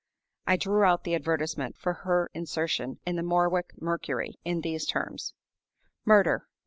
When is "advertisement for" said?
1.13-2.31